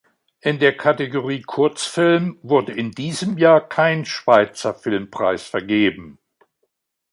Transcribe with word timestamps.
In 0.39 0.57
der 0.57 0.75
Kategorie 0.75 1.43
Kurzfilm 1.43 2.39
wurde 2.41 2.71
in 2.73 2.89
diesem 2.89 3.37
Jahr 3.37 3.61
kein 3.69 4.03
Schweizer 4.03 4.73
Filmpreis 4.73 5.43
vergeben. 5.43 6.17